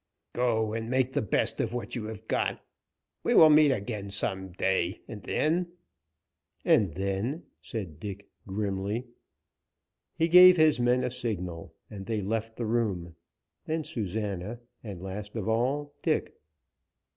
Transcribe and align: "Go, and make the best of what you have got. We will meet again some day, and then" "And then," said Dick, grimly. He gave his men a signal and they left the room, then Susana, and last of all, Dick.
"Go, 0.33 0.73
and 0.73 0.89
make 0.89 1.13
the 1.13 1.21
best 1.21 1.61
of 1.61 1.75
what 1.75 1.95
you 1.95 2.05
have 2.05 2.27
got. 2.27 2.65
We 3.21 3.35
will 3.35 3.51
meet 3.51 3.69
again 3.69 4.09
some 4.09 4.51
day, 4.51 5.01
and 5.07 5.21
then" 5.21 5.73
"And 6.65 6.95
then," 6.95 7.43
said 7.61 7.99
Dick, 7.99 8.27
grimly. 8.47 9.05
He 10.15 10.27
gave 10.27 10.57
his 10.57 10.79
men 10.79 11.03
a 11.03 11.11
signal 11.11 11.75
and 11.87 12.07
they 12.07 12.23
left 12.23 12.55
the 12.55 12.65
room, 12.65 13.15
then 13.65 13.83
Susana, 13.83 14.59
and 14.83 15.03
last 15.03 15.35
of 15.35 15.47
all, 15.47 15.93
Dick. 16.01 16.33